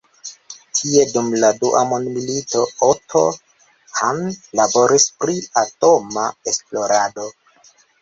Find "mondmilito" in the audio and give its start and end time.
1.89-2.65